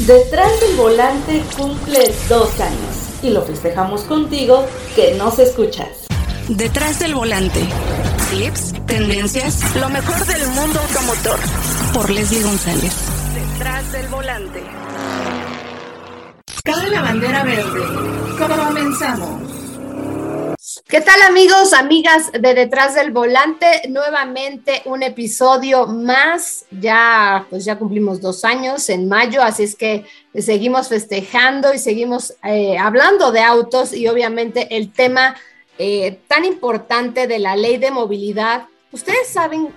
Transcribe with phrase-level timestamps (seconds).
[0.00, 4.66] Detrás del volante cumple dos años y lo festejamos contigo
[4.96, 5.88] que nos escuchas.
[6.48, 7.60] Detrás del volante.
[8.30, 11.38] Clips, tendencias, lo mejor del mundo automotor.
[11.94, 12.92] Por Leslie González.
[13.34, 14.62] Detrás del volante.
[16.64, 17.80] Cabe la bandera verde.
[18.36, 19.53] Comenzamos.
[20.88, 23.82] ¿Qué tal amigos, amigas de Detrás del Volante?
[23.88, 26.64] Nuevamente un episodio más.
[26.70, 30.04] Ya, pues ya cumplimos dos años en mayo, así es que
[30.36, 35.36] seguimos festejando y seguimos eh, hablando de autos y obviamente el tema
[35.78, 38.66] eh, tan importante de la ley de movilidad.
[38.90, 39.68] Ustedes saben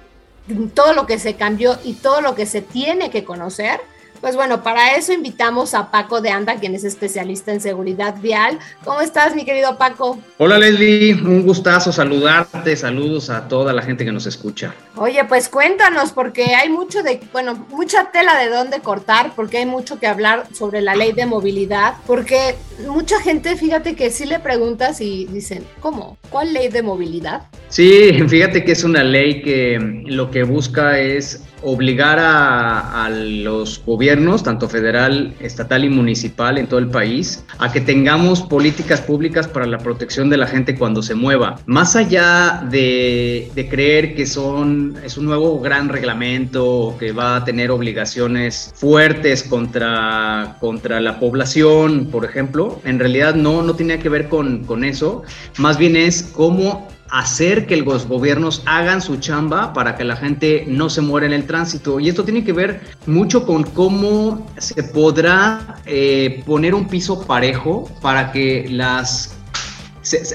[0.74, 3.82] todo lo que se cambió y todo lo que se tiene que conocer.
[4.22, 8.60] Pues bueno, para eso invitamos a Paco de Anda, quien es especialista en seguridad vial.
[8.84, 10.20] ¿Cómo estás, mi querido Paco?
[10.38, 11.14] Hola, Leslie.
[11.14, 12.76] Un gustazo saludarte.
[12.76, 14.74] Saludos a toda la gente que nos escucha.
[14.96, 19.66] Oye, pues cuéntanos, porque hay mucho de, bueno, mucha tela de dónde cortar, porque hay
[19.66, 22.56] mucho que hablar sobre la ley de movilidad, porque
[22.88, 26.18] mucha gente, fíjate que sí le preguntas y dicen, ¿cómo?
[26.30, 27.44] ¿Cuál ley de movilidad?
[27.70, 34.44] Sí, fíjate que es una ley que lo que busca es obligar a, los gobiernos,
[34.44, 39.66] tanto federal, estatal y municipal en todo el país, a que tengamos políticas públicas para
[39.66, 41.60] la protección de la gente cuando se mueva.
[41.66, 47.72] Más allá de, creer que son, es un nuevo gran reglamento que va a tener
[47.72, 54.30] obligaciones fuertes contra, contra la población, por ejemplo, en realidad no, no tiene que ver
[54.30, 55.24] con, con eso,
[55.58, 60.66] más bien es cómo hacer que los gobiernos hagan su chamba para que la gente
[60.68, 62.00] no se muera en el tránsito.
[62.00, 67.90] Y esto tiene que ver mucho con cómo se podrá eh, poner un piso parejo
[68.02, 69.34] para que las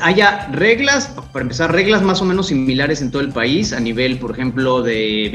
[0.03, 4.19] haya reglas, para empezar, reglas más o menos similares en todo el país, a nivel,
[4.19, 5.31] por ejemplo, de,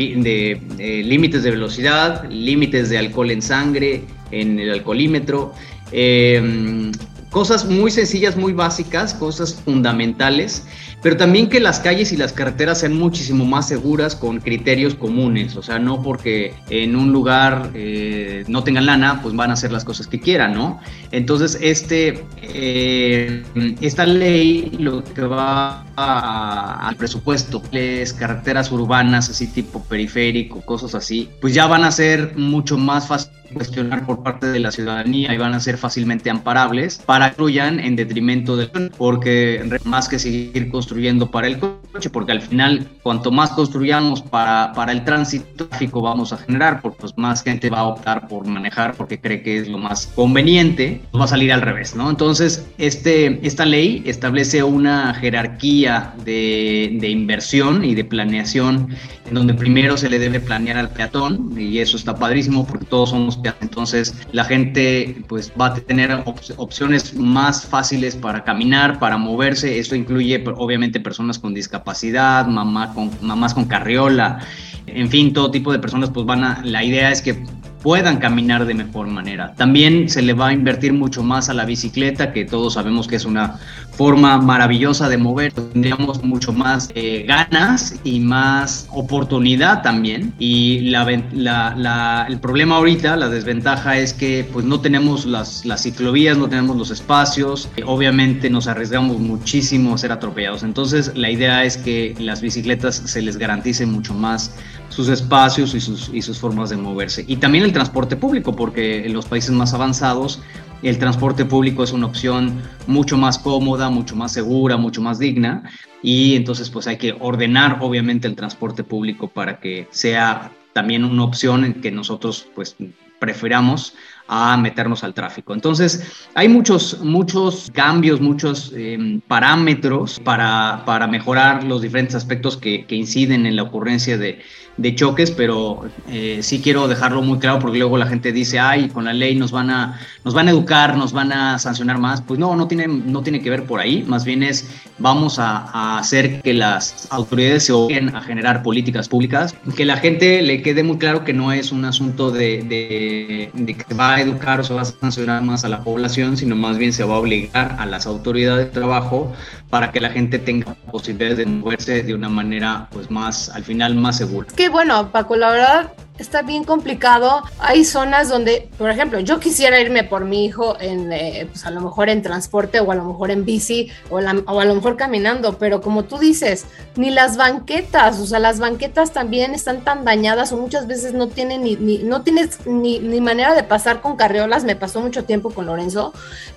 [0.77, 5.53] límites de velocidad, límites de alcohol en sangre, en el alcoholímetro,
[5.91, 6.91] eh,
[7.31, 10.65] cosas muy sencillas, muy básicas, cosas fundamentales
[11.02, 15.55] pero también que las calles y las carreteras sean muchísimo más seguras con criterios comunes,
[15.55, 19.71] o sea, no porque en un lugar eh, no tengan lana, pues van a hacer
[19.71, 20.80] las cosas que quieran, ¿no?
[21.11, 23.43] Entonces, este, eh,
[23.81, 31.29] esta ley lo que va al presupuesto, es carreteras urbanas, así tipo periférico, cosas así,
[31.41, 35.37] pues ya van a ser mucho más fácil cuestionar por parte de la ciudadanía y
[35.37, 40.69] van a ser fácilmente amparables para que fluyan en detrimento del porque más que seguir
[40.69, 46.02] construyendo para el coche, porque al final cuanto más construyamos para, para el tránsito tráfico
[46.02, 49.59] vamos a generar, porque pues más gente va a optar por manejar porque cree que
[49.59, 52.09] es lo más conveniente, va a salir al revés, ¿no?
[52.09, 58.89] Entonces, este, esta ley establece una jerarquía de, de inversión y de planeación
[59.27, 63.09] en donde primero se le debe planear al peatón y eso está padrísimo porque todos
[63.09, 66.23] somos entonces la gente pues va a tener
[66.58, 69.80] opciones más fáciles para caminar, para moverse.
[69.80, 74.39] Esto incluye obviamente personas con discapacidad, mamá con, mamás con carriola,
[74.87, 77.43] en fin, todo tipo de personas pues van a, la idea es que
[77.82, 79.54] puedan caminar de mejor manera.
[79.55, 83.15] También se le va a invertir mucho más a la bicicleta, que todos sabemos que
[83.15, 83.60] es una
[83.92, 85.54] forma maravillosa de mover.
[85.54, 90.33] Tendríamos mucho más eh, ganas y más oportunidad también.
[90.38, 96.77] Y el problema ahorita, la desventaja es que pues no tenemos las ciclovías, no tenemos
[96.77, 97.70] los espacios.
[97.86, 100.64] obviamente nos arriesgamos muchísimo a ser atropellados.
[100.64, 104.55] Entonces la idea es que las bicicletas se les garantice mucho más
[104.97, 107.23] sus espacios y sus, y sus formas de moverse.
[107.27, 110.41] Y también el transporte público, porque en los países más avanzados
[110.81, 115.69] el transporte público es una opción mucho más cómoda, mucho más segura, mucho más digna.
[116.02, 121.25] Y entonces pues hay que ordenar obviamente el transporte público para que sea también una
[121.25, 122.75] opción en que nosotros pues
[123.19, 123.93] prefiramos
[124.27, 125.54] a meternos al tráfico.
[125.54, 132.86] Entonces, hay muchos, muchos cambios, muchos em, parámetros para, para, mejorar los diferentes aspectos que,
[132.86, 134.39] que inciden en la ocurrencia de,
[134.77, 138.89] de choques, pero eh, sí quiero dejarlo muy claro porque luego la gente dice, ay,
[138.89, 142.21] con la ley nos van a, nos van a educar, nos van a sancionar más.
[142.21, 144.69] Pues no, no tiene, no tiene que ver por ahí, más bien es
[145.00, 150.41] vamos a, hacer que las autoridades se obliguen a generar políticas públicas, que la gente
[150.41, 154.59] le quede muy claro que no es un asunto de, de, de que va educar
[154.59, 157.19] o se va a sancionar más a la población, sino más bien se va a
[157.19, 159.33] obligar a las autoridades de trabajo
[159.69, 163.95] para que la gente tenga posibilidades de moverse de una manera pues más, al final,
[163.95, 164.47] más segura.
[164.55, 167.43] Que bueno, Paco, la verdad, está bien complicado.
[167.59, 171.71] Hay zonas donde, por ejemplo, yo quisiera irme por mi hijo en, eh, pues a
[171.71, 174.97] lo mejor en transporte o a lo mejor en bici o, o, a lo mejor
[174.97, 176.65] caminando, pero como tú dices,
[176.95, 181.27] ni las banquetas, o sea, las banquetas también están tan dañadas o muchas veces no
[181.27, 184.63] tienen ni, no tienes ni, ni, manera de pasar con carriolas.
[184.63, 186.13] Me pasó mucho tiempo con Lorenzo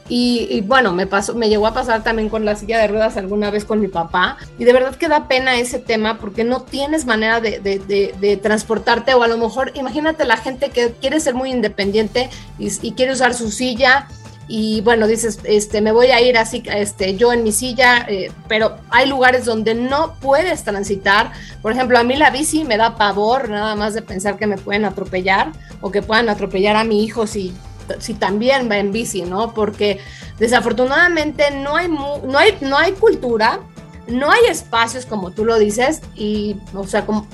[0.08, 3.50] y, bueno, me pasó, me llegó a pasar también con la silla de ruedas alguna
[3.50, 7.06] vez con mi papá y de verdad que da pena ese tema porque no tienes
[7.06, 11.34] manera de, de, de transportarte o a lo mejor imagínate la gente que quiere ser
[11.34, 14.08] muy independiente y, quiere usar su silla
[14.48, 18.32] y bueno, dices, este, me voy a ir así, este, yo en mi silla, eh,
[18.48, 21.30] pero hay lugares donde no puedes transitar.
[21.62, 24.58] Por ejemplo, a mí la bici me da pavor nada más de pensar que me
[24.58, 27.54] pueden atropellar o que puedan atropellar a mi hijo si,
[28.00, 29.54] si también va en bici, ¿no?
[29.54, 30.00] Porque
[30.40, 33.60] desafortunadamente no hay, no hay, no hay cultura,
[34.08, 37.26] no hay espacios como tú lo dices y, o sea, como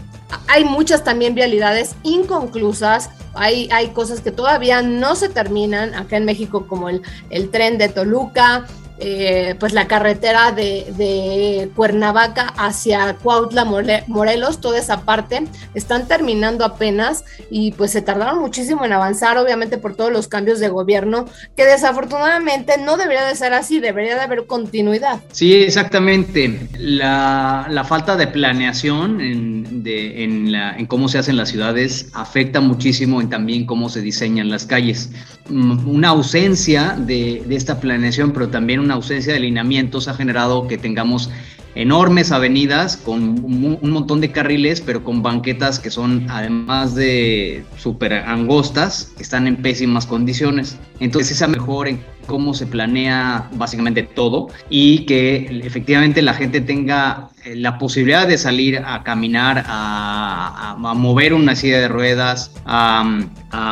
[0.49, 6.25] hay muchas también vialidades inconclusas, hay, hay cosas que todavía no se terminan acá en
[6.25, 8.67] México, como el, el tren de Toluca,
[8.99, 13.65] eh, pues la carretera de, Cuernavaca hacia Cuautla,
[14.07, 15.45] Morelos, toda esa parte,
[15.75, 20.61] están terminando apenas y pues se tardaron muchísimo en avanzar, obviamente por todos los cambios
[20.61, 21.27] de gobierno,
[21.57, 25.21] que desafortunadamente no debería de ser así, debería de haber continuidad.
[25.33, 26.69] Sí, exactamente.
[26.79, 33.65] La, falta de planeación en, en, cómo se hacen las ciudades afecta muchísimo en también
[33.65, 35.11] cómo se diseñan las calles.
[35.49, 40.77] Mm, una ausencia de, esta planeación, pero también una ausencia de alineamientos ha generado que
[40.77, 41.31] tengamos
[41.77, 48.15] enormes avenidas con un, montón de carriles, pero con banquetas que son, además de súper
[48.15, 50.79] angostas, están en pésimas condiciones.
[51.01, 57.29] Entonces, esa mejor en cómo se planea básicamente todo y que efectivamente la gente tenga
[57.45, 63.05] eh, la posibilidad de salir a caminar, a, mover una silla de ruedas, a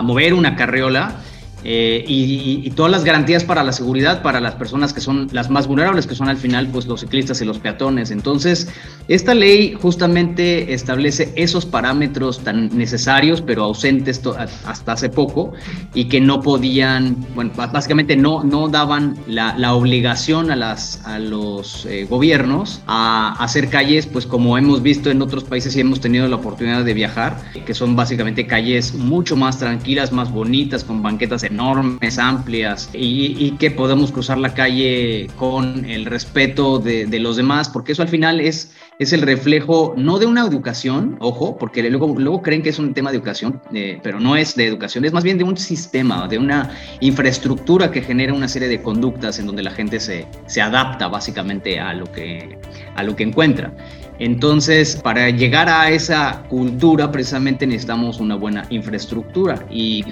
[0.03, 1.21] mover una carriola
[1.65, 5.69] eh, y, todas las garantías para la seguridad para las personas que son las más
[5.69, 8.11] vulnerables, que son al final pues los ciclistas y los peatones.
[8.11, 8.69] Entonces,
[9.07, 14.21] esta ley justamente establece esos parámetros tan necesarios, pero ausentes
[14.67, 15.53] hasta hace poco,
[15.95, 21.19] y que no podían, bueno, básicamente no, no daban la, la obligación a, las, a
[21.19, 26.01] los eh, gobiernos a hacer calles, pues como hemos visto en otros países y hemos
[26.01, 31.03] tenido la oportunidad de viajar, que son básicamente calles mucho más tranquilas, más bonitas, con
[31.03, 37.37] banquetas en enormes, amplias y, que podemos cruzar la calle con el respeto de, los
[37.37, 41.89] demás, porque eso al final es, es el reflejo no de una educación, ojo, porque
[41.89, 45.05] luego, luego creen que es un tema de educación, eh, pero no es de educación,
[45.05, 46.71] es más bien de un sistema, de una
[47.01, 51.79] infraestructura que genera una serie de conductas en donde la gente se, se adapta básicamente
[51.79, 52.59] a lo que,
[52.97, 53.73] a lo que encuentra.
[54.19, 60.05] Entonces, para llegar a esa cultura, precisamente necesitamos una buena infraestructura y,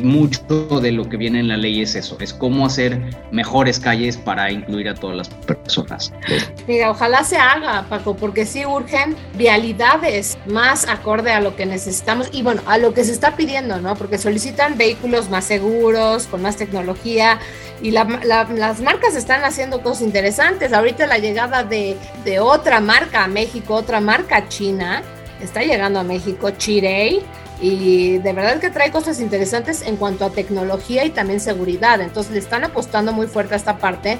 [0.00, 3.00] mucho de lo que viene en la ley es eso, es cómo hacer
[3.30, 6.12] mejores calles para incluir a todas las personas.
[6.66, 12.28] Mira, ojalá se haga, Paco, porque sí urgen vialidades más acorde a lo que necesitamos
[12.32, 13.94] y bueno, a lo que se está pidiendo, ¿no?
[13.94, 17.38] Porque solicitan vehículos más seguros, con más tecnología
[17.82, 20.72] y las marcas están haciendo cosas interesantes.
[20.72, 25.02] Ahorita la llegada de, de otra marca a México, otra marca china,
[25.42, 27.22] está llegando a México, Chirei,
[27.60, 32.00] y de verdad que trae cosas interesantes en cuanto a tecnología y también seguridad.
[32.00, 34.18] Entonces le están apostando muy fuerte a esta parte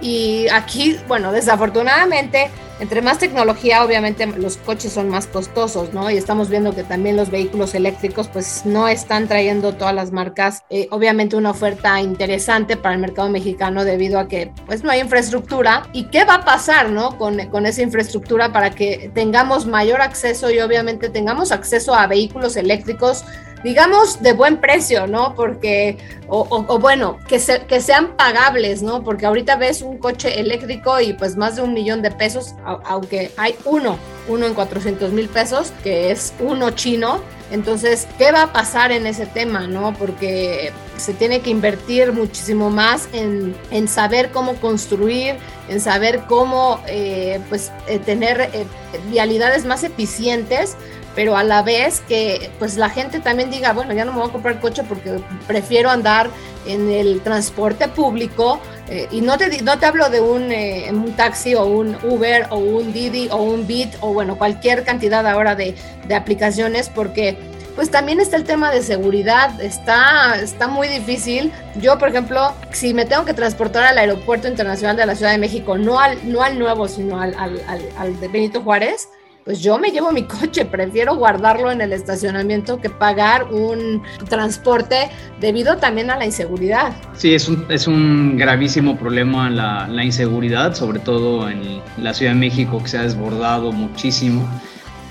[0.00, 6.10] y aquí, bueno, desafortunadamente, entre más tecnología, obviamente los coches son más costosos, ¿no?
[6.10, 10.62] Y estamos viendo que también los vehículos eléctricos, pues no están trayendo todas las marcas,
[10.70, 15.00] eh, obviamente una oferta interesante para el mercado mexicano debido a que, pues no hay
[15.00, 15.88] infraestructura.
[15.92, 17.16] ¿Y qué va a pasar, ¿no?
[17.16, 22.56] Con, con esa infraestructura para que tengamos mayor acceso y obviamente tengamos acceso a vehículos
[22.56, 23.24] eléctricos
[23.64, 25.34] digamos, de buen precio, ¿no?
[25.34, 25.96] Porque,
[26.28, 29.02] o, bueno, que, que sean pagables, ¿no?
[29.02, 33.30] Porque ahorita ves un coche eléctrico y pues más de un millón de pesos, aunque
[33.36, 37.20] hay uno, uno en 400 mil pesos, que es uno chino.
[37.50, 39.94] Entonces, ¿qué va a pasar en ese tema, no?
[39.94, 45.36] Porque se tiene que invertir muchísimo más en, en saber cómo construir,
[45.68, 48.66] en saber cómo, eh, pues, eh, tener eh,
[49.10, 50.76] vialidades más eficientes
[51.14, 54.28] pero a la vez que pues la gente también diga, bueno, ya no me voy
[54.28, 56.28] a comprar coche porque prefiero andar
[56.66, 61.12] en el transporte público eh, y no te, no te hablo de un, eh, un,
[61.12, 65.54] taxi o un Uber o un Didi o un Bit o bueno, cualquier cantidad ahora
[65.54, 65.74] de,
[66.06, 67.36] de aplicaciones porque
[67.74, 71.52] pues también está el tema de seguridad, está, está muy difícil.
[71.74, 75.38] Yo, por ejemplo, si me tengo que transportar al aeropuerto internacional de la Ciudad de
[75.38, 77.60] México, no al, no al nuevo, sino al, al,
[77.98, 79.08] al de Benito Juárez,
[79.44, 85.10] pues yo me llevo mi coche, prefiero guardarlo en el estacionamiento que pagar un transporte
[85.40, 86.94] debido también a la inseguridad.
[87.14, 92.32] Sí, es un, es un gravísimo problema la, la inseguridad, sobre todo en la Ciudad
[92.32, 94.48] de México que se ha desbordado muchísimo.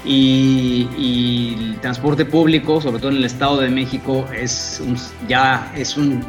[0.06, 4.98] Y, el transporte público, sobre todo en el Estado de México, es un,
[5.28, 6.24] ya es un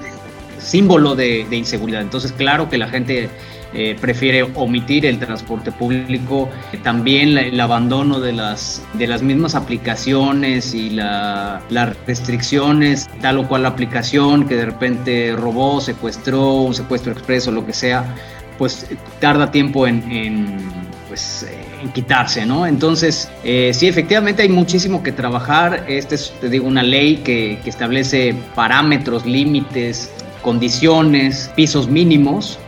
[0.59, 2.03] símbolo de, inseguridad.
[2.03, 3.29] Entonces, claro que la gente
[3.75, 6.49] eh, prefiere omitir el transporte público,
[6.85, 13.39] también la, el abandono de las, de las mismas aplicaciones y la, las restricciones, tal
[13.39, 18.15] o cual aplicación que de repente robó, secuestró, un secuestro expreso, lo que sea,
[18.59, 18.87] pues
[19.19, 20.61] tarda tiempo en,
[21.09, 21.45] pues,
[21.83, 22.69] en quitarse, ¿no?
[22.69, 25.85] Entonces, eh, sí, efectivamente hay muchísimo que trabajar.
[25.89, 30.13] Esta es, te digo, una ley que establece parámetros, límites,
[30.43, 32.61] condiciones, pisos mínimos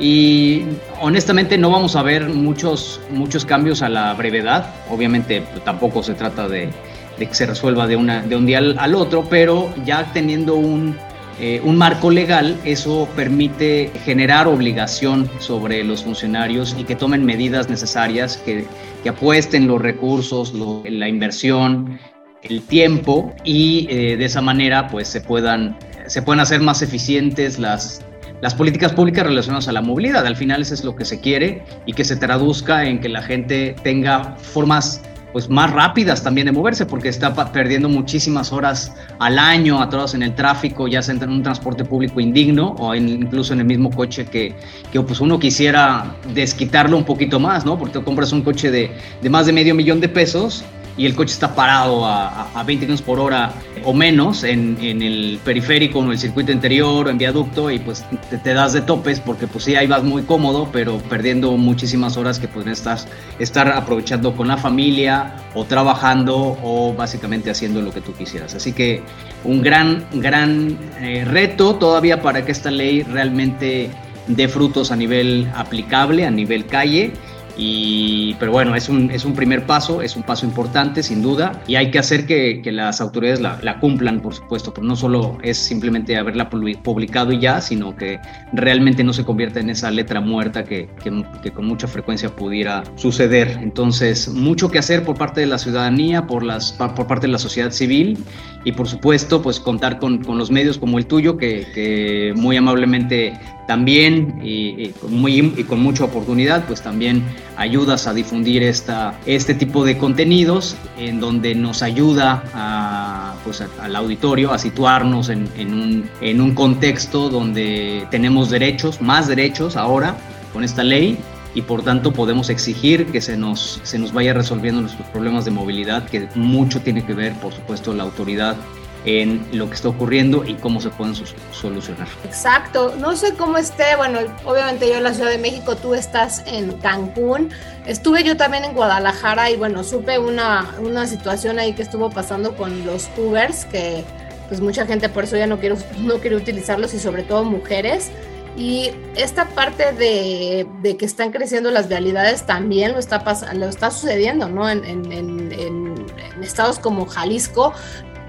[0.00, 0.62] y
[1.00, 4.74] honestamente no vamos a ver muchos, muchos cambios a la brevedad.
[4.88, 6.70] Obviamente pues, tampoco se trata de,
[7.18, 10.96] de, que se resuelva de, una, de un día al, otro, pero ya teniendo un,
[11.38, 17.68] eh, un marco legal, eso permite generar obligación sobre los funcionarios y que tomen medidas
[17.68, 18.64] necesarias, que,
[19.02, 20.54] que apuesten los recursos,
[20.88, 21.98] la inversión,
[22.42, 25.76] el tiempo y eh, de esa manera pues se puedan,
[26.06, 28.02] se puedan hacer más eficientes las
[28.40, 30.26] las políticas públicas relacionadas a la movilidad.
[30.26, 33.22] Al final eso es lo que se quiere y que se traduzca en que la
[33.22, 39.38] gente tenga formas pues más rápidas también de moverse porque está perdiendo muchísimas horas al
[39.38, 43.60] año atrados en el tráfico, ya sea en un transporte público indigno o incluso en
[43.60, 44.54] el mismo coche que,
[44.92, 47.78] que pues uno quisiera desquitarlo un poquito más, ¿no?
[47.78, 48.90] Porque compras un coche de,
[49.22, 50.64] de más de medio millón de pesos
[50.96, 53.52] y el coche está parado a, a 20 km por hora
[53.84, 58.04] o menos en, el periférico en el circuito interior o en viaducto y pues
[58.42, 62.38] te, das de topes porque pues sí, ahí vas muy cómodo, pero perdiendo muchísimas horas
[62.38, 62.98] que estar,
[63.38, 68.54] estar aprovechando con la familia o trabajando o básicamente haciendo lo que tú quisieras.
[68.54, 69.02] Así que
[69.44, 73.90] un gran, gran eh, reto todavía para que esta ley realmente
[74.26, 77.12] dé frutos a nivel aplicable, a nivel calle
[77.62, 81.62] y, pero bueno, es un, es un primer paso, es un paso importante, sin duda,
[81.66, 84.96] y hay que hacer que, que las autoridades la, la, cumplan, por supuesto, pero no
[84.96, 88.18] solo es simplemente haberla publicado y ya, sino que
[88.54, 92.82] realmente no se convierta en esa letra muerta que, que, que, con mucha frecuencia pudiera
[92.96, 93.58] suceder.
[93.60, 97.38] Entonces, mucho que hacer por parte de la ciudadanía, por, las, por parte de la
[97.38, 98.16] sociedad civil,
[98.64, 102.56] y por supuesto, pues contar con, con los medios como el tuyo, que, que muy
[102.56, 103.38] amablemente
[103.70, 107.22] también y, con muy, con mucha oportunidad, pues también
[107.56, 113.94] ayudas a difundir esta, este tipo de contenidos en donde nos ayuda a, pues, al
[113.94, 120.16] auditorio a situarnos en, en, un, en un contexto donde tenemos derechos, más derechos ahora
[120.52, 121.16] con esta ley
[121.54, 125.52] y por tanto podemos exigir que se nos, se nos vaya resolviendo nuestros problemas de
[125.52, 128.56] movilidad, que mucho tiene que ver, por supuesto, la autoridad
[129.04, 131.14] en lo que está ocurriendo y cómo se pueden
[131.52, 132.06] solucionar.
[132.24, 136.42] Exacto, no sé cómo esté, bueno, obviamente yo en la Ciudad de México, tú estás
[136.46, 137.50] en Cancún,
[137.86, 142.56] estuve yo también en Guadalajara y bueno, supe una, una situación ahí que estuvo pasando
[142.56, 144.04] con los Ubers, que
[144.48, 148.10] pues mucha gente por eso ya no quiere, no quiere utilizarlos y sobre todo mujeres.
[148.56, 153.22] Y esta parte de, de, que están creciendo las vialidades también lo está,
[153.54, 154.68] lo está sucediendo, ¿no?
[154.68, 155.94] En, en,
[156.42, 157.72] estados como Jalisco,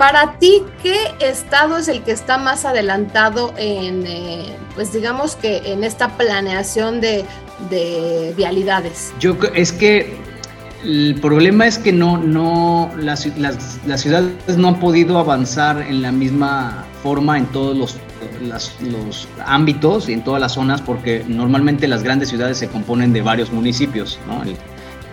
[0.02, 5.58] para ti, ¿qué estado es el que está más adelantado en, eh, pues digamos que
[5.72, 7.24] en esta planeación de,
[7.70, 9.14] de, vialidades?
[9.20, 10.18] Yo es que
[10.84, 16.02] el problema es que no, no, las, las, las, ciudades no han podido avanzar en
[16.02, 18.00] la misma forma en todos los,
[18.82, 23.22] los ámbitos y en todas las zonas porque normalmente las grandes ciudades se componen de
[23.22, 24.42] varios municipios, ¿no?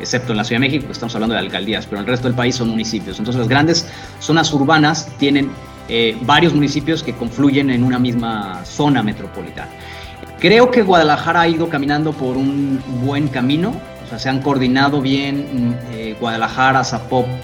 [0.01, 2.55] Excepto en la Ciudad de México, estamos hablando de alcaldías, pero el resto del país
[2.57, 3.19] son municipios.
[3.19, 3.87] Entonces las grandes
[4.21, 5.51] zonas urbanas tienen
[5.89, 9.71] eh, varios municipios que confluyen en una misma zona metropolitana.
[10.39, 13.73] Creo que Guadalajara ha ido caminando por un buen camino,
[14.05, 17.41] o sea, se han coordinado bien eh, Guadalajara, Zapopan,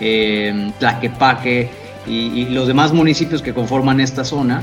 [0.00, 1.70] eh, Tlaquepaque
[2.08, 4.62] y los demás municipios que conforman esta zona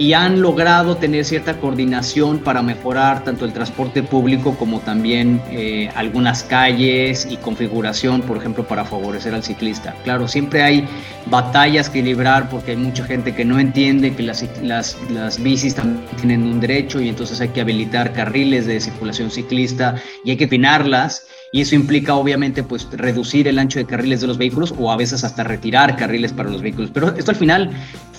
[0.00, 5.90] y han logrado tener cierta coordinación para mejorar tanto el transporte público como también eh,
[5.94, 9.94] algunas calles y configuración, por ejemplo, para favorecer al ciclista.
[10.02, 10.88] Claro, siempre hay
[11.26, 15.74] batallas que librar porque hay mucha gente que no entiende que las, las, las bicis
[15.74, 20.38] también tienen un derecho y entonces hay que habilitar carriles de circulación ciclista y hay
[20.38, 24.72] que pinarlas y eso implica obviamente pues reducir el ancho de carriles de los vehículos
[24.78, 26.90] o a veces hasta retirar carriles para los vehículos.
[26.94, 27.70] Pero esto al final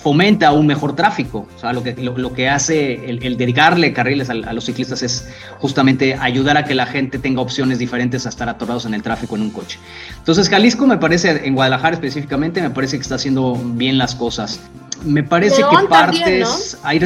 [0.02, 1.46] fomenta un mejor tráfico.
[1.54, 5.28] O sea, lo que, lo, que hace el, dedicarle carriles a, los ciclistas es
[5.58, 9.36] justamente ayudar a que la gente tenga opciones diferentes a estar atorados en el tráfico
[9.36, 9.78] en un coche.
[10.18, 14.60] Entonces, Jalisco me parece, en Guadalajara específicamente, me parece que está haciendo bien las cosas
[15.04, 17.00] me parece que partes, hay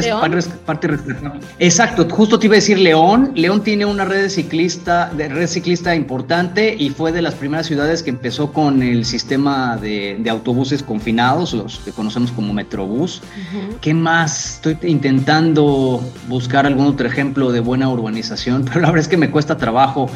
[0.65, 0.99] partes
[1.59, 3.31] Exacto, justo te iba a decir León.
[3.35, 8.03] León tiene una red ciclista, de red ciclista importante y fue de las primeras ciudades
[8.03, 13.21] que empezó con el sistema de, autobuses confinados, los que conocemos como Metrobús.
[13.81, 14.55] ¿Qué más?
[14.55, 19.31] Estoy intentando buscar algún otro ejemplo de buena urbanización, pero la verdad es que me
[19.31, 20.09] cuesta trabajo.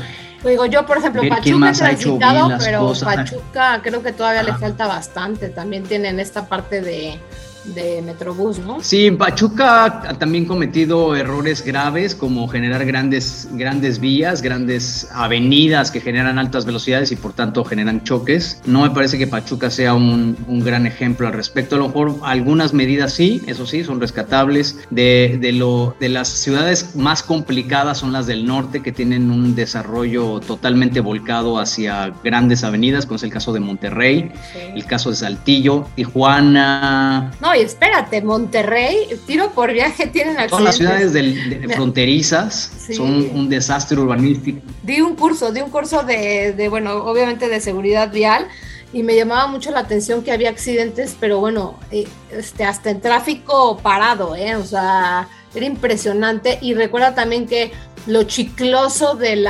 [0.43, 5.49] Digo, yo, por ejemplo, Pachuca he transitado, pero Pachuca creo que todavía le falta bastante.
[5.49, 7.19] También tienen esta parte de
[7.65, 8.81] de Metrobús, ¿no?
[8.81, 16.01] Sí, Pachuca ha también cometido errores graves como generar grandes, grandes vías, grandes avenidas que
[16.01, 18.61] generan altas velocidades y por tanto generan choques.
[18.65, 21.75] No me parece que Pachuca sea un, un gran ejemplo al respecto.
[21.75, 24.77] A lo mejor algunas medidas sí, eso sí, son rescatables.
[24.89, 29.55] De, de, lo, de las ciudades más complicadas son las del norte que tienen un
[29.55, 34.31] desarrollo totalmente volcado hacia grandes avenidas, como es el caso de Monterrey,
[34.75, 37.31] el caso de Saltillo, Tijuana.
[37.41, 40.51] No, y espérate, Monterrey, tiro por viaje tienen accidentes.
[40.51, 44.59] Todas las ciudades de fronterizas son un desastre urbanístico.
[44.83, 48.47] Di un curso, di un curso de, de, bueno, obviamente de seguridad vial
[48.93, 52.99] y me llamaba mucho la atención que había accidentes, pero bueno, eh, este, hasta en
[52.99, 54.55] tráfico parado, ¿eh?
[54.55, 56.59] O sea, era impresionante.
[56.61, 57.71] Y recuerda también que
[58.07, 59.47] lo chicloso del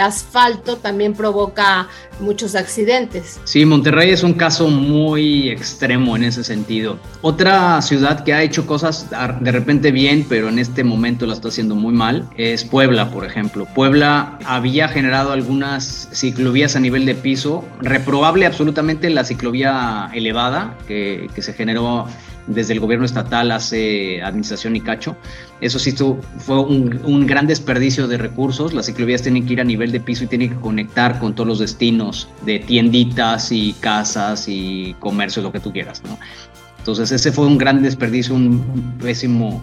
[0.00, 1.88] asfalto también provoca
[2.20, 3.40] muchos accidentes.
[3.44, 6.98] Sí, Monterrey es un caso muy extremo en ese sentido.
[7.22, 9.08] Otra ciudad que ha hecho cosas
[9.40, 13.24] de repente bien, pero en este momento la está haciendo muy mal, es Puebla, por
[13.24, 13.66] ejemplo.
[13.74, 21.28] Puebla había generado algunas ciclovías a nivel de piso, reprobable absolutamente la ciclovía elevada que,
[21.34, 22.06] que se generó
[22.46, 25.16] desde el gobierno estatal hace administración y cacho.
[25.60, 25.94] Eso sí
[26.38, 28.74] fue un, gran desperdicio de recursos.
[28.74, 31.48] Las ciclovías tienen que ir a nivel de piso y tienen que conectar con todos
[31.48, 36.18] los destinos de tienditas y casas y comercio, lo que tú quieras, ¿no?
[36.78, 39.62] Entonces ese fue un gran desperdicio, un pésimo,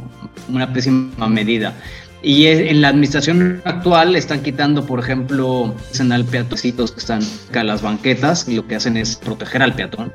[0.50, 1.76] una pésima medida.
[2.24, 5.76] Y en la administración actual están quitando, por ejemplo,
[6.12, 7.22] al peatoncitos que están
[7.54, 10.12] a las banquetas y lo que hacen es proteger al peatón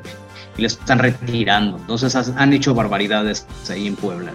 [0.56, 1.76] y lo están retirando.
[1.78, 4.32] Entonces han hecho barbaridades ahí en Puebla.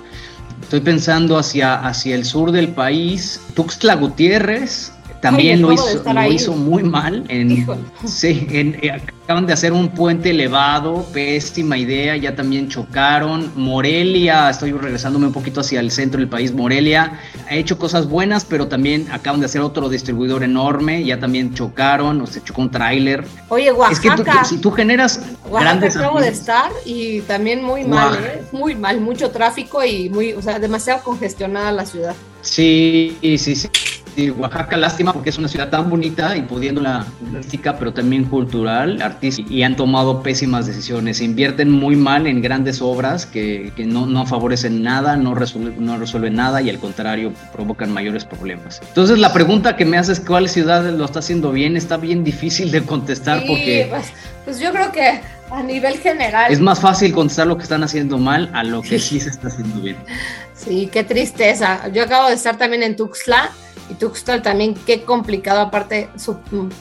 [0.62, 3.42] Estoy pensando hacia, hacia el sur del país.
[3.56, 7.24] Tuxtla Gutiérrez también lo, hizo, lo hizo, muy mal.
[7.30, 7.66] En,
[8.06, 13.52] sí, en, eh, acaban de hacer un puente elevado, pésima idea, ya también chocaron.
[13.56, 18.46] Morelia, estoy regresándome un poquito hacia el centro del país, Morelia ha hecho cosas buenas,
[18.46, 22.72] pero también acaban de hacer otro distribuidor enorme, ya también chocaron, o se chocó un
[22.72, 23.24] tráiler.
[23.50, 24.16] Oye, Oaxaca.
[24.16, 25.98] Es que si tú generas Oaxaca grandes...
[25.98, 28.42] acabo de estar y también muy mal, ¿eh?
[28.52, 32.16] muy mal, mucho tráfico y muy, o sea, demasiado congestionada la ciudad.
[32.42, 33.70] Sí, sí, sí.
[34.16, 38.26] Sí, Oaxaca, lástima porque es una ciudad tan bonita y pudiendo la artística, pero también
[38.26, 41.22] cultural, artística, y han tomado pésimas decisiones.
[41.22, 45.98] Invierten muy mal en grandes obras que, que no, no, favorecen nada, no, resuelven, no
[45.98, 48.82] resuelven nada y al contrario provocan mayores problemas.
[48.86, 51.78] Entonces, la pregunta que me haces, ¿cuál ciudad lo está haciendo bien?
[51.78, 53.88] Está bien difícil de contestar sí, porque.
[53.90, 54.12] Pues,
[54.44, 55.22] pues yo creo que
[55.52, 56.52] a nivel general.
[56.52, 59.48] Es más fácil contestar lo que están haciendo mal a lo que sí se está
[59.48, 59.98] haciendo bien.
[60.54, 61.88] Sí, qué tristeza.
[61.88, 63.50] Yo acabo de estar también en Tuxtla
[63.90, 65.60] y Tuxtla también, qué complicado.
[65.60, 66.08] Aparte,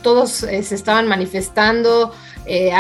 [0.03, 2.13] todos eh, se estaban manifestando,
[2.45, 2.73] eh,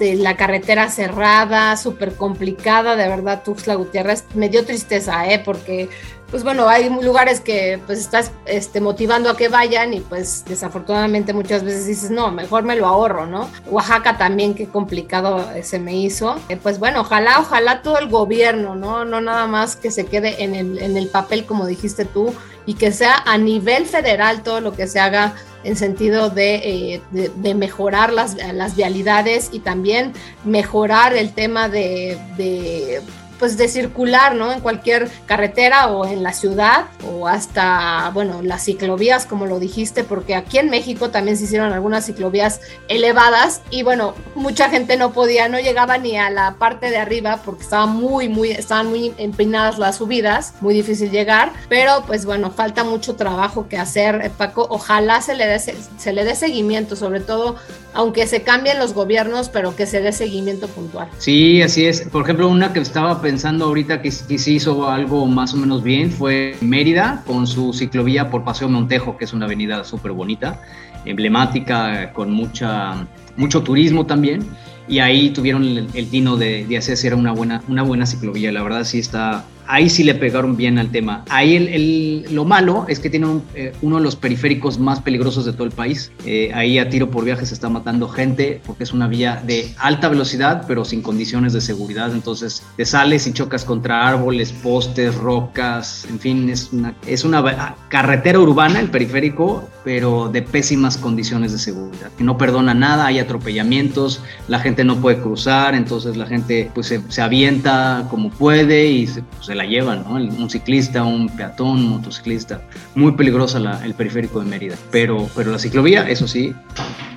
[0.00, 4.24] de la carretera cerrada, súper complicada, de verdad, Tuxtla Gutiérrez.
[4.34, 5.40] Me dio tristeza, ¿eh?
[5.44, 5.88] Porque
[6.30, 11.32] pues bueno, hay lugares que pues estás este, motivando a que vayan y pues desafortunadamente
[11.32, 13.48] muchas veces dices, no, mejor me lo ahorro, ¿no?
[13.66, 16.36] Oaxaca también, qué complicado se me hizo.
[16.50, 19.06] Eh, pues bueno, ojalá, ojalá todo el gobierno, ¿no?
[19.06, 22.34] No nada más que se quede en el, en el papel, como dijiste tú,
[22.66, 27.54] y que sea a nivel federal todo lo que se haga en sentido de, eh,
[27.54, 30.12] mejorar las, las, vialidades y también
[30.44, 33.02] mejorar el tema de, de
[33.38, 34.52] pues de circular, ¿no?
[34.52, 40.04] En cualquier carretera o en la ciudad o hasta, bueno, las ciclovías, como lo dijiste,
[40.04, 45.12] porque aquí en México también se hicieron algunas ciclovías elevadas y bueno, mucha gente no
[45.12, 49.14] podía, no llegaba ni a la parte de arriba porque estaba muy, muy, estaban muy
[49.18, 54.30] empinadas las subidas, muy difícil llegar, pero pues bueno, falta mucho trabajo que hacer, eh,
[54.36, 54.66] Paco.
[54.70, 57.56] Ojalá se le dé, se le dé seguimiento, sobre todo
[57.94, 61.08] aunque se cambien los gobiernos, pero que se dé seguimiento puntual.
[61.18, 62.02] Sí, así es.
[62.02, 65.82] Por ejemplo, una que estaba pensando ahorita que, que se hizo algo más o menos
[65.82, 70.62] bien fue Mérida con su ciclovía por Paseo Montejo, que es una avenida súper bonita,
[71.04, 74.46] emblemática, con mucha, mucho turismo también.
[74.88, 78.50] y ahí tuvieron el, tino de, de hacer si era una buena, una buena ciclovía.
[78.50, 81.24] La verdad sí está, ahí sí le pegaron bien al tema.
[81.28, 85.44] Ahí el, lo malo es que tiene un, eh, uno de los periféricos más peligrosos
[85.44, 86.10] de todo el país.
[86.24, 89.72] Eh, ahí a tiro por viaje se está matando gente porque es una vía de
[89.78, 92.12] alta velocidad pero sin condiciones de seguridad.
[92.12, 97.76] Entonces te sales y chocas contra árboles, postes, rocas, en fin, es una, es una
[97.88, 102.10] carretera urbana el periférico pero de pésimas condiciones de seguridad.
[102.18, 107.22] No perdona nada, hay atropellamientos, la gente no puede cruzar, entonces la gente pues se,
[107.22, 110.14] avienta como puede y se, pues, la llevan, ¿no?
[110.14, 112.62] Un ciclista, un peatón, un motociclista.
[112.94, 114.76] Muy peligrosa el periférico de Mérida.
[114.90, 116.54] Pero, pero la ciclovía, eso sí,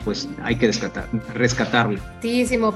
[0.04, 2.00] pues hay que rescatar, rescatarlo.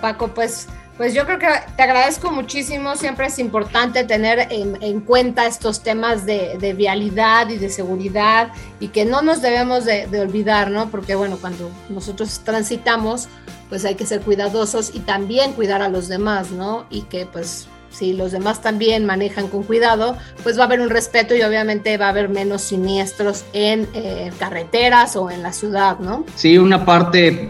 [0.01, 0.27] Paco.
[0.27, 2.95] Pues, pues yo creo que te agradezco muchísimo.
[2.95, 8.53] Siempre es importante tener en, en cuenta estos temas de, de, vialidad y de seguridad
[8.79, 10.89] y que no nos debemos de, de olvidar, ¿no?
[10.89, 13.27] Porque, bueno, cuando nosotros transitamos,
[13.67, 16.85] pues hay que ser cuidadosos y también cuidar a los demás, ¿no?
[16.89, 20.89] Y que pues si los demás también manejan con cuidado, pues va a haber un
[20.89, 25.99] respeto y obviamente va a haber menos siniestros en eh, carreteras o en la ciudad,
[25.99, 26.25] ¿no?
[26.35, 27.49] Sí, una parte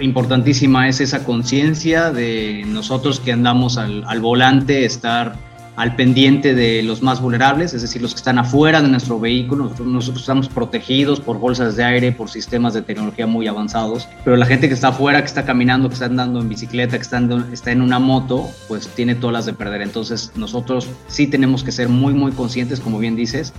[0.00, 5.47] importantísima es esa conciencia de nosotros que andamos al, al volante, estar
[5.78, 9.64] al pendiente de los más vulnerables, es decir, los que están afuera de nuestro vehículo.
[9.64, 14.36] Nosotros, nosotros, estamos protegidos por bolsas de aire, por sistemas de tecnología muy avanzados, pero
[14.36, 17.18] la gente que está afuera, que está caminando, que está andando en bicicleta, que está,
[17.18, 19.82] andando, está en una moto, pues tiene todas las de perder.
[19.82, 23.52] Entonces nosotros sí tenemos que ser muy, muy conscientes, como bien dices,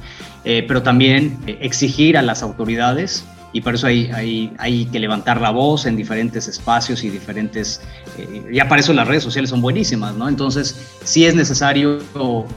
[0.43, 4.99] eh, pero también eh, exigir a las autoridades y por eso hay, hay, hay, que
[4.99, 7.81] levantar la voz en diferentes espacios y diferentes,
[8.17, 10.29] eh, ya para eso las redes sociales son buenísimas, ¿no?
[10.29, 11.99] Entonces sí es necesario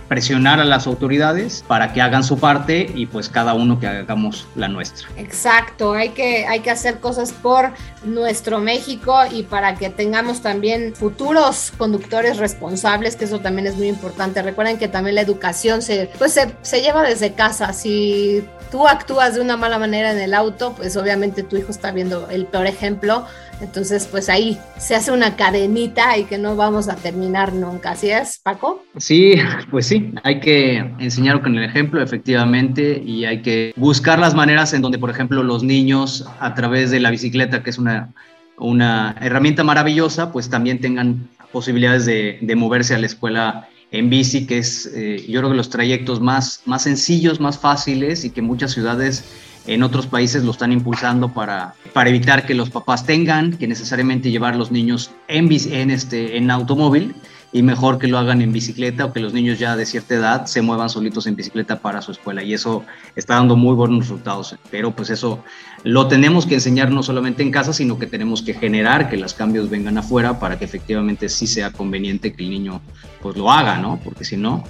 [0.09, 4.47] presionar a las autoridades para que hagan su parte y pues cada uno que hagamos
[4.55, 5.09] la nuestra.
[5.17, 7.73] Exacto, hay que, hay que hacer cosas por
[8.05, 13.89] nuestro México y para que tengamos también futuros conductores responsables, que eso también es muy
[13.89, 14.43] importante.
[14.43, 19.35] Recuerden que también la educación se, pues se, se lleva desde casa, si tú actúas
[19.35, 22.67] de una mala manera en el auto, pues obviamente tu hijo está viendo el peor
[22.67, 23.25] ejemplo.
[23.61, 27.93] Entonces, pues ahí se hace una cadenita y que no vamos a terminar nunca.
[27.93, 28.83] ¿Así es, Paco?
[28.97, 29.35] Sí,
[29.71, 34.75] pues sí, hay que enseñar con el ejemplo, efectivamente, y hay que buscar las maneras
[34.75, 38.13] en donde, por ejemplo, los niños a través de la bicicleta, que es una,
[38.59, 44.47] una herramienta maravillosa, pues también tengan posibilidades de, de moverse a la escuela en bici,
[44.47, 48.43] que es eh, yo creo que los trayectos más, más sencillos, más fáciles y que
[48.43, 49.25] muchas ciudades
[49.67, 54.31] en otros países lo están impulsando para, para evitar que los papás tengan que necesariamente
[54.31, 57.15] llevar los niños en, en, este, en automóvil
[57.53, 60.47] y mejor que lo hagan en bicicleta o que los niños ya de cierta edad
[60.47, 62.43] se muevan solitos en bicicleta para su escuela.
[62.43, 62.83] Y eso
[63.15, 64.57] está dando muy buenos resultados.
[64.71, 65.45] Pero pues eso
[65.85, 69.35] lo tenemos que enseñar no solamente en casa sino que tenemos que generar que los
[69.35, 72.81] cambios vengan afuera para que efectivamente sí sea conveniente que el niño
[73.21, 74.65] pues lo haga no porque si no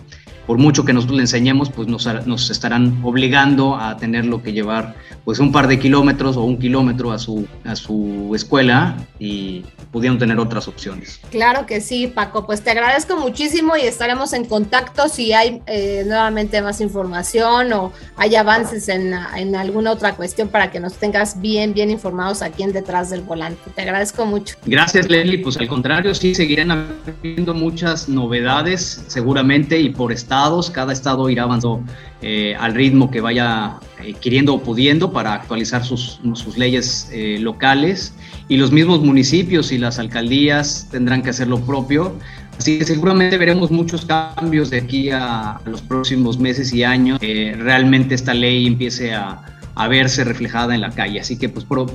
[0.46, 4.94] por mucho que nosotros le enseñemos, pues nos, nos, estarán obligando a tenerlo que llevar
[5.24, 10.18] pues un par de kilómetros o un kilómetro a su, a su escuela y pudieron
[10.18, 11.20] tener otras opciones.
[11.30, 16.02] Claro que sí, Paco, pues te agradezco muchísimo y estaremos en contacto si hay eh,
[16.06, 21.40] nuevamente más información o hay avances en, en, alguna otra cuestión para que nos tengas
[21.40, 23.70] bien, bien informados aquí en Detrás del Volante.
[23.74, 24.56] Te agradezco mucho.
[24.66, 25.38] Gracias, Leslie.
[25.38, 31.28] Pues al contrario, sí, seguirán habiendo muchas novedades seguramente y por estar estados, cada estado
[31.28, 31.84] irá avanzando
[32.22, 37.36] eh, al ritmo que vaya eh, queriendo o pudiendo para actualizar sus, sus leyes eh,
[37.38, 38.14] locales
[38.48, 42.14] y los mismos municipios y las alcaldías tendrán que hacer lo propio.
[42.56, 47.18] Así que seguramente veremos muchos cambios de aquí a, a los próximos meses y años.
[47.20, 49.42] realmente esta ley empiece a,
[49.74, 51.20] a verse reflejada en la calle.
[51.20, 51.86] Así que pues pro,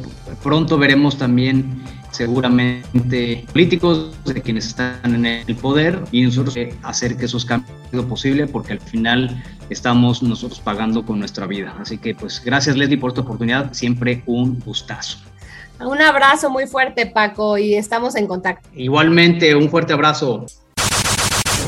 [0.44, 7.26] pronto veremos también seguramente políticos de quienes están en el poder y nosotros hacer que
[7.26, 11.76] esos cambios sea posible porque al final estamos nosotros pagando con nuestra vida.
[11.80, 15.20] Así que pues gracias Leslie por esta oportunidad, siempre un gustazo.
[15.80, 18.68] Un abrazo muy fuerte Paco y estamos en contacto.
[18.74, 20.46] Igualmente, un fuerte abrazo.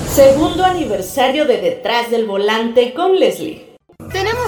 [0.07, 3.68] Segundo aniversario de Detrás del Volante con Leslie.